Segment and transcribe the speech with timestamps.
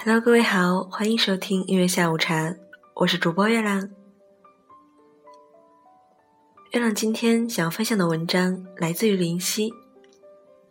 [0.00, 2.54] Hello，各位好，欢迎收听音乐下午茶，
[2.94, 3.90] 我是主播月亮。
[6.70, 9.74] 月亮今天想要分享的文章来自于林夕，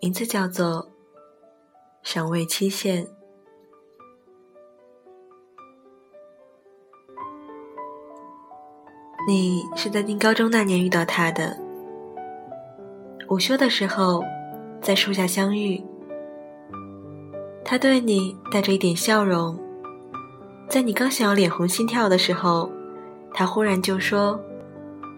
[0.00, 0.84] 名字叫做
[2.04, 3.04] 《尚未期限》。
[9.26, 11.58] 你是在念高中那年遇到他的，
[13.28, 14.22] 午休的时候
[14.80, 15.84] 在树下相遇。
[17.68, 19.58] 他对你带着一点笑容，
[20.68, 22.70] 在你刚想要脸红心跳的时候，
[23.34, 24.40] 他忽然就说：“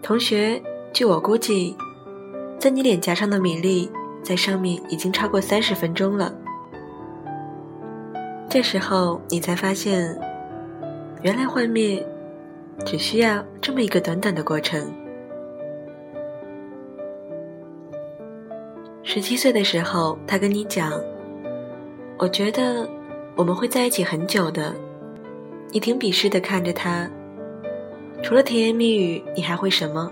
[0.01, 0.59] 同学，
[0.91, 1.77] 据我估计，
[2.57, 3.87] 在你脸颊上的米粒
[4.23, 6.33] 在上面已经超过三十分钟了。”
[8.49, 10.19] 这时候你才发现，
[11.21, 12.03] 原来幻灭
[12.83, 14.91] 只需要这么一个短短的过程。
[19.03, 20.91] 十七岁的时候，他跟你讲。
[22.19, 22.85] 我觉得
[23.33, 24.75] 我们会在一起很久的。
[25.71, 27.09] 你挺鄙视的看着他，
[28.21, 30.11] 除了甜言蜜语，你还会什么？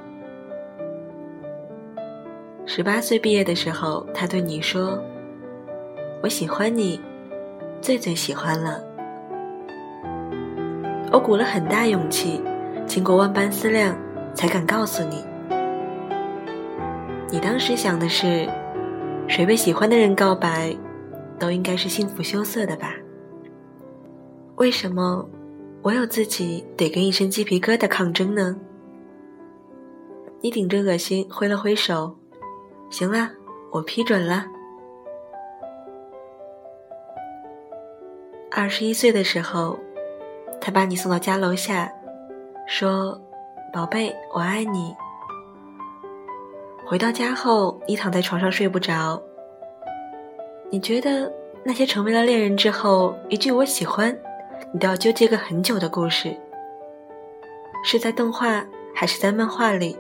[2.66, 4.98] 十八岁毕业的时候，他对你说
[6.24, 6.98] ：“我喜欢你，
[7.82, 8.82] 最最喜欢了。”
[11.12, 12.42] 我鼓了很大勇气，
[12.86, 13.94] 经过万般思量，
[14.34, 15.26] 才敢告诉你。
[17.30, 18.48] 你当时想的是，
[19.28, 20.74] 谁被喜欢的人告白？
[21.40, 22.94] 都应该是幸福羞涩的吧？
[24.56, 25.28] 为什么
[25.82, 28.56] 我有自己得跟一身鸡皮疙瘩抗争呢？
[30.42, 32.16] 你顶着恶心挥了挥手，
[32.90, 33.30] 行了，
[33.72, 34.46] 我批准了。
[38.52, 39.80] 二十一岁的时候，
[40.60, 41.92] 他把你送到家楼下，
[42.68, 43.22] 说
[43.72, 44.96] ：“宝贝，我爱你。”
[46.86, 49.22] 回到家后，你躺在床上睡不着。
[50.70, 51.32] 你觉得
[51.64, 54.18] 那些成为了恋人之后，一句“我喜欢”，
[54.74, 56.36] 你都要纠结个很久的故事，
[57.86, 59.98] 是在动画还是在漫画里，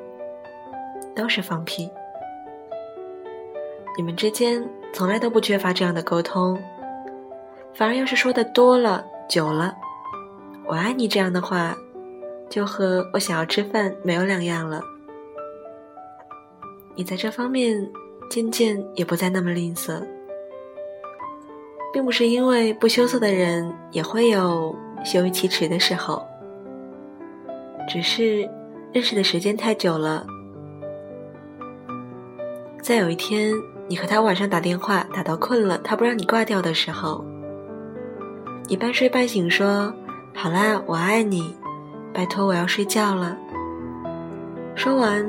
[1.16, 1.89] 都是放屁。
[3.95, 6.61] 你们之间从来都不缺乏这样的沟通，
[7.73, 9.73] 反而要是说的多了、久了
[10.67, 11.78] ，“我爱你”这样的话，
[12.49, 14.81] 就和我想要吃饭没有两样了。
[16.94, 17.89] 你在这方面
[18.29, 20.05] 渐渐也不再那么吝啬。
[21.93, 26.25] 并不是因为不羞涩的人也会有羞于启齿的时候，
[27.87, 28.49] 只是
[28.91, 30.25] 认识的时间太久了。
[32.81, 33.53] 在有一天，
[33.87, 37.23] 你和他晚上打电话打到困了，他不让你挂掉的时候，
[38.67, 39.93] 你半睡半醒说
[40.35, 41.55] ：“好啦，我爱你，
[42.13, 43.37] 拜托我要睡觉了。”
[44.75, 45.25] 说完，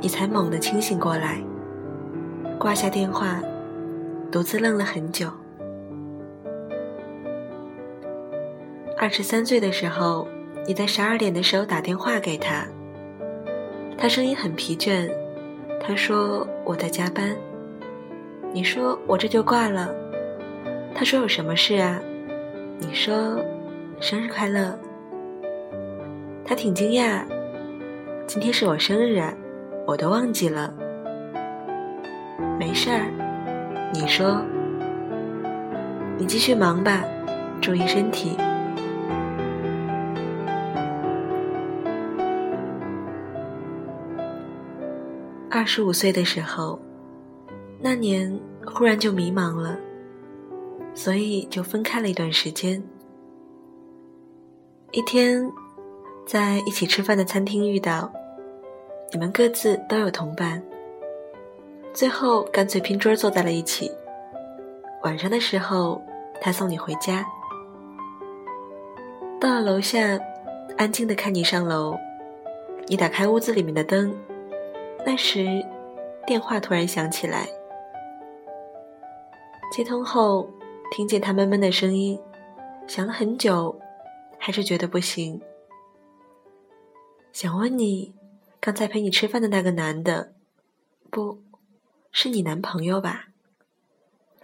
[0.00, 1.42] 你才猛地清醒过来，
[2.58, 3.40] 挂下电话，
[4.30, 5.30] 独自愣了很久。
[9.02, 10.28] 二十三岁的时候，
[10.66, 12.66] 你在十二点的时候打电话给他，
[13.96, 15.10] 他声音很疲倦，
[15.80, 17.34] 他说我在加班。
[18.52, 19.88] 你说我这就挂了，
[20.94, 21.98] 他说有什么事啊？
[22.78, 23.42] 你说
[24.00, 24.78] 生日快乐。
[26.44, 27.22] 他挺惊讶，
[28.26, 29.32] 今天是我生日啊，
[29.86, 30.70] 我都忘记了。
[32.58, 33.06] 没事儿，
[33.94, 34.42] 你说，
[36.18, 37.02] 你继续忙吧，
[37.62, 38.36] 注意身体。
[45.60, 46.80] 二十五岁的时候，
[47.78, 48.34] 那年
[48.64, 49.76] 忽然就迷茫了，
[50.94, 52.82] 所以就分开了一段时间。
[54.90, 55.52] 一天，
[56.24, 58.10] 在一起吃饭的餐厅遇到，
[59.12, 60.62] 你们各自都有同伴，
[61.92, 63.92] 最后干脆拼桌坐在了一起。
[65.02, 66.00] 晚上的时候，
[66.40, 67.22] 他送你回家，
[69.38, 70.18] 到了楼下，
[70.78, 71.98] 安静的看你上楼，
[72.86, 74.10] 你打开屋子里面的灯。
[75.04, 75.64] 那时，
[76.26, 77.48] 电话突然响起来。
[79.72, 80.48] 接通后，
[80.92, 82.20] 听见他闷闷的声音，
[82.86, 83.80] 想了很久，
[84.38, 85.40] 还是觉得不行。
[87.32, 88.14] 想问你，
[88.60, 90.34] 刚才陪你吃饭的那个男的，
[91.10, 91.42] 不
[92.12, 93.28] 是你男朋友吧？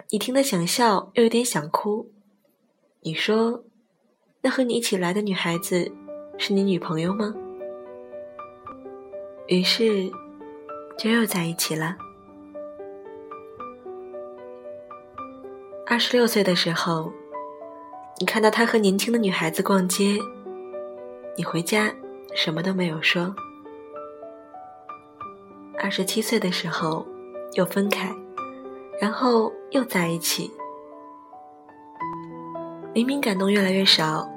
[0.09, 2.11] 你听得想笑，又有点想哭。
[3.01, 3.63] 你说，
[4.41, 5.91] 那和你一起来的女孩子，
[6.37, 7.33] 是你女朋友吗？
[9.47, 10.11] 于是。
[10.97, 11.95] 就又在一起了。
[15.85, 17.13] 二十六岁的时候，
[18.19, 20.17] 你看到他和年轻的女孩子逛街，
[21.37, 21.93] 你回家
[22.35, 23.33] 什么都没有说。
[25.79, 27.05] 二十七岁的时候，
[27.53, 28.11] 又分开，
[28.99, 30.51] 然后又在一起。
[32.93, 34.27] 明明感动越来越少，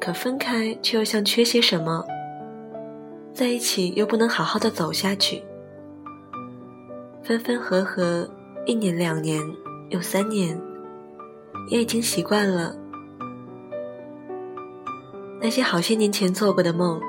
[0.00, 2.04] 可分开却又像缺些什么，
[3.32, 5.42] 在一起又不能好好的走下去，
[7.32, 8.28] 分分合合，
[8.66, 9.40] 一年两年
[9.88, 10.60] 又三年，
[11.70, 12.76] 也已经习惯了。
[15.40, 17.00] 那些好些年前做过的梦，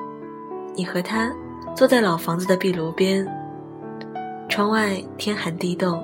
[0.74, 1.30] 你和他
[1.76, 3.26] 坐在老房子的壁炉边，
[4.48, 6.02] 窗外天寒地冻，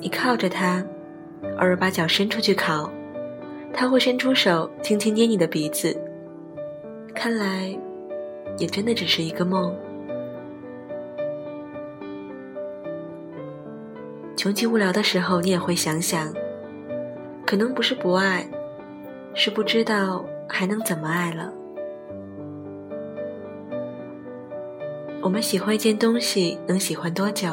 [0.00, 0.82] 你靠着他，
[1.42, 2.90] 偶尔把脚伸出去烤，
[3.70, 5.94] 他会伸出手轻轻捏你的鼻子。
[7.14, 7.78] 看来，
[8.56, 9.76] 也真的只是一个梦。
[14.38, 16.32] 穷极无聊的时候，你也会想想，
[17.44, 18.48] 可能不是不爱，
[19.34, 20.24] 是不知道。
[20.50, 21.52] 还能怎么爱了？
[25.20, 27.50] 我们喜欢一件东西，能喜欢多久？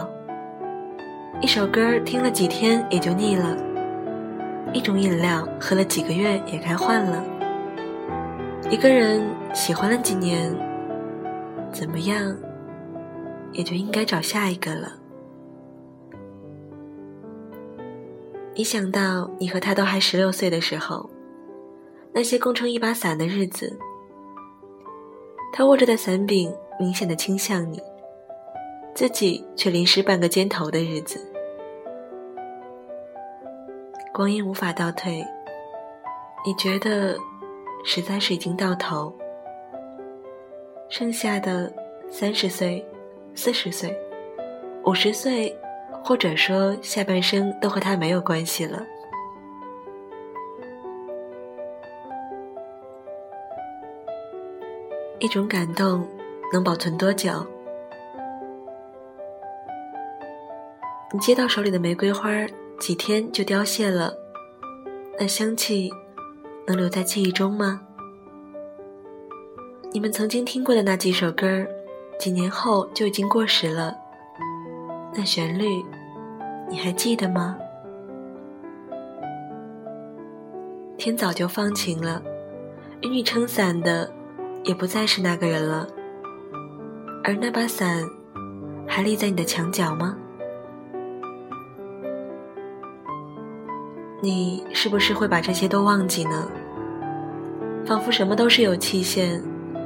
[1.42, 3.58] 一首歌听了几天也就腻了，
[4.72, 7.22] 一种饮料喝了几个月也该换了。
[8.70, 10.56] 一个人喜欢了几年，
[11.74, 12.34] 怎么样，
[13.52, 14.88] 也就应该找下一个了。
[18.56, 21.10] 一想到你和他都还十六岁的时候。
[22.14, 23.78] 那些共撑一把伞的日子，
[25.52, 26.50] 他握着的伞柄
[26.80, 27.78] 明显的倾向你，
[28.94, 31.20] 自己却淋湿半个肩头的日子。
[34.14, 35.22] 光阴无法倒退，
[36.46, 37.18] 你觉得
[37.84, 39.14] 实在是已经到头，
[40.88, 41.70] 剩下的
[42.10, 42.82] 三十岁、
[43.34, 43.94] 四十岁、
[44.86, 45.54] 五十岁，
[46.08, 48.86] 或者说下半生都和他没有关系了。
[55.18, 56.08] 一种感动
[56.54, 57.44] 能保存多久？
[61.12, 62.30] 你接到手里的玫瑰花，
[62.80, 64.14] 几天就凋谢了，
[65.18, 65.90] 那香气
[66.68, 67.82] 能留在记忆中吗？
[69.92, 71.66] 你们曾经听过的那几首歌，
[72.20, 73.98] 几年后就已经过时了，
[75.18, 75.84] 那旋律
[76.70, 77.58] 你还记得吗？
[80.98, 82.22] 天早就放晴了，
[83.02, 84.12] 与你撑伞的。
[84.64, 85.88] 也不再是那个人了，
[87.24, 88.04] 而那把伞
[88.88, 90.18] 还立在你的墙角吗？
[94.22, 96.50] 你是不是会把这些都忘记呢？
[97.86, 99.40] 仿佛什么都是有期限，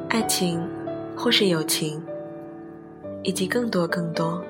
[0.08, 0.66] 爱情
[1.14, 2.02] 或是友情，
[3.24, 4.42] 以及更多更多。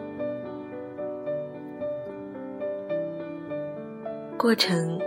[4.39, 4.97] 过程、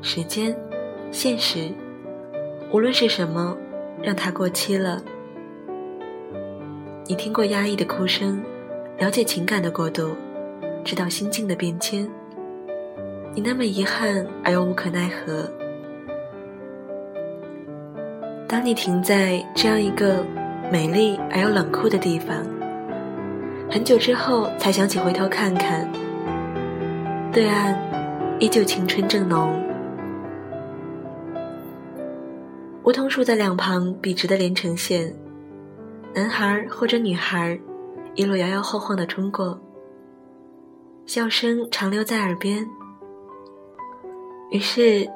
[0.00, 0.56] 时间、
[1.10, 1.72] 现实，
[2.70, 3.56] 无论是什么。
[4.02, 5.02] 让它过期了。
[7.06, 8.42] 你听过压抑的哭声，
[8.96, 10.16] 了解情感的过渡，
[10.82, 12.08] 知道心境的变迁。
[13.34, 15.46] 你那么遗憾而又无可奈何。
[18.48, 20.24] 当你停在这样一个
[20.72, 22.42] 美丽而又冷酷的地方，
[23.70, 25.86] 很久之后才想起回头看看，
[27.30, 27.76] 对岸
[28.40, 29.62] 依旧青春正浓。
[32.84, 35.14] 梧桐树在两旁笔直的连成线，
[36.14, 37.60] 男孩或者女孩
[38.14, 39.60] 一路摇摇晃晃的冲过，
[41.04, 42.66] 笑声长留在耳边。
[44.50, 45.06] 于是，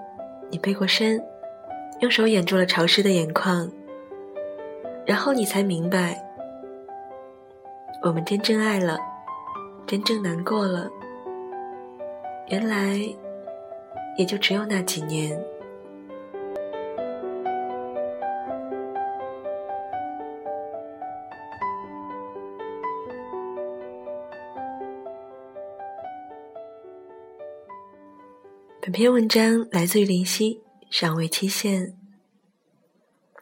[0.50, 1.18] 你背过身，
[2.00, 3.66] 用手掩住了潮湿的眼眶，
[5.06, 6.22] 然后你才明白，
[8.02, 8.98] 我们真正爱了，
[9.86, 10.90] 真正难过了，
[12.48, 12.98] 原来
[14.18, 15.42] 也就只有那几年。
[28.80, 30.60] 本篇文章来自于林夕，
[30.90, 31.96] 尚未期限。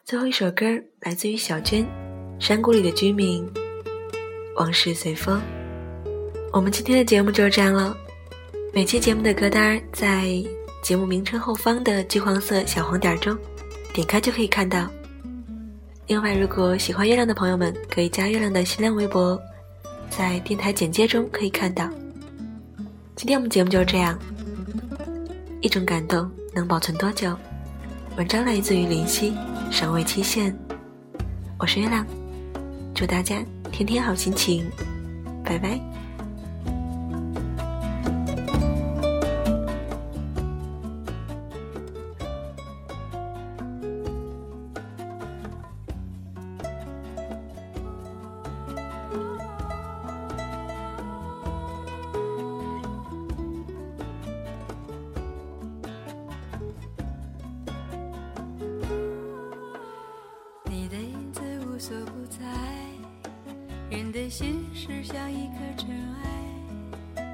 [0.05, 0.65] 最后一首歌
[1.01, 1.83] 来自于小娟，
[2.39, 3.45] 《山谷里的居民》，
[4.55, 5.41] 往事随风。
[6.53, 7.95] 我们今天的节目就是这样了。
[8.75, 10.43] 每期节目的歌单在
[10.81, 13.37] 节目名称后方的橘黄色小黄点中，
[13.93, 14.89] 点开就可以看到。
[16.07, 19.39] 另外，如果喜欢月亮的朋友们，可以加月亮的新浪微博，
[20.09, 21.87] 在电台简介中可以看到。
[23.15, 24.17] 今天我们节目就是这样。
[25.61, 27.37] 一种感动能保存多久？
[28.17, 29.35] 文章来自于林夕，
[29.69, 30.51] 尚未期限。
[31.59, 32.03] 我是月亮，
[32.95, 33.37] 祝大家
[33.71, 34.65] 天天好心情，
[35.45, 35.79] 拜拜。
[64.13, 65.89] 的心事像一颗尘
[67.15, 67.25] 埃，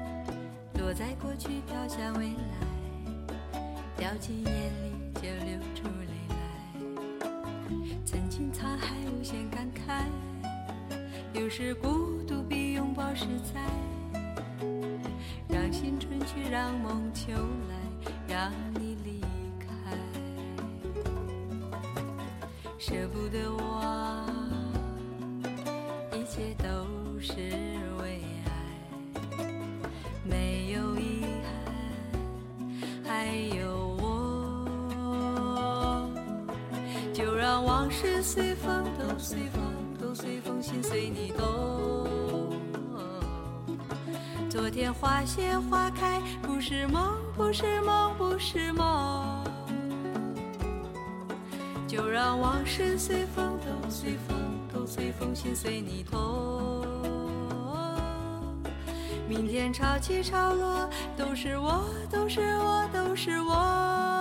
[0.80, 2.32] 落在过去，飘向未来，
[3.98, 4.52] 掉进眼
[4.82, 6.34] 里就流出泪来。
[8.06, 10.06] 曾经沧海无限感慨，
[11.38, 13.60] 有时孤独比拥抱实在。
[15.50, 17.32] 让心春去，让梦秋
[17.68, 17.76] 来，
[18.26, 19.20] 让你离
[19.58, 19.94] 开，
[22.78, 24.09] 舍不得忘。
[26.40, 26.64] 一切都
[27.20, 27.34] 是
[28.00, 28.48] 为爱，
[30.24, 31.52] 没有遗憾，
[33.04, 34.64] 还有我。
[37.12, 39.62] 就让往事随风，都随风，
[40.00, 42.48] 都随风，心随你动。
[44.48, 49.44] 昨天花谢花开，不是梦，不是梦，不是梦。
[51.86, 54.49] 就让往事随风，都随风。
[54.90, 56.84] 随风，心随你痛。
[59.28, 64.19] 明天潮起潮落，都是我，都是我，都是我。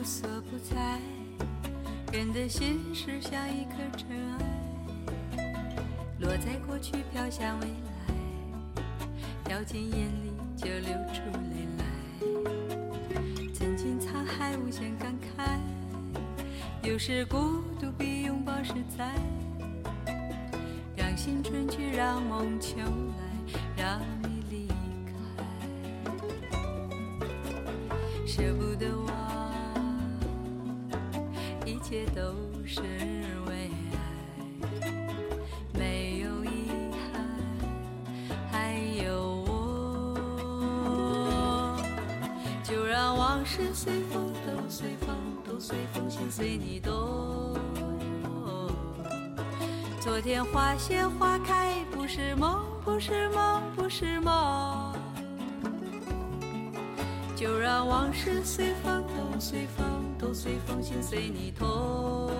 [0.00, 0.98] 无所不在
[2.10, 4.08] 人的心事像一颗尘
[5.36, 5.44] 埃，
[6.20, 8.14] 落在过去，飘向未来，
[9.44, 11.20] 掉进眼里就流出
[11.52, 11.84] 泪来。
[13.52, 15.58] 曾经沧海无限感慨，
[16.82, 19.12] 有时孤独比拥抱实在。
[20.96, 23.22] 让心春去，让梦秋来，
[23.76, 24.66] 让你离
[25.04, 25.44] 开，
[28.26, 29.19] 舍不得忘。
[31.90, 32.80] 一切都是
[33.48, 33.98] 为爱，
[35.76, 36.70] 没有遗
[37.12, 37.26] 憾，
[38.48, 40.16] 还有我。
[42.62, 47.58] 就让往事随风，都随风，都随风，心随你动。
[50.00, 54.94] 昨天花谢花开，不是梦，不是梦，不是梦。
[57.40, 59.86] 就让往事随风，都随风。
[60.18, 62.30] 都随风，心随你痛。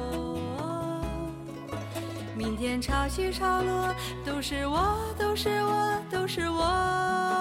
[2.37, 3.95] 明天潮起潮落，
[4.27, 7.40] 都是我，都是我，都是我。